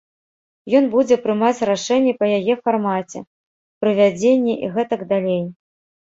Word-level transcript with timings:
Ён 0.77 0.85
будзе 0.93 1.15
прымаць 1.25 1.65
рашэнні 1.69 2.13
па 2.23 2.29
яе 2.37 2.55
фармаце, 2.69 3.19
правядзенні 3.85 4.53
і 4.69 4.71
гэтак 4.79 5.05
далей. 5.13 5.43